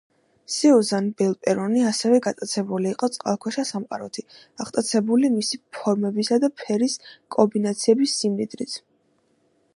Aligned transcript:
სიუზან 0.51 1.09
ბელპერონი 1.19 1.83
ასევე 1.89 2.21
გატაცებული 2.27 2.91
იყო 2.93 3.09
წყალქვეშა 3.17 3.67
სამყაროთი, 3.73 4.25
აღტაცებული 4.67 5.31
მისი 5.37 5.63
ფორმების 5.79 6.35
და 6.47 6.53
ფერის 6.63 6.99
კომბინაციების 7.39 8.17
სიმდიდრით. 8.23 8.81